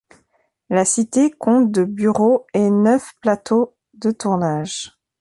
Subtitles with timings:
[0.71, 4.97] La cité compte de bureaux et neuf plateaux de tournage.